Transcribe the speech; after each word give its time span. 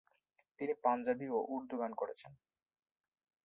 তিনি 0.59 0.73
পাঞ্জাবি 0.83 1.27
ও 1.29 1.39
উর্দু 1.53 1.75
গান 1.77 1.91
করেছেন। 1.93 2.31